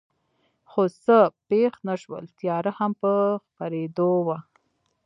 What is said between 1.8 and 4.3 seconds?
نه شول، تیاره هم په خپرېدو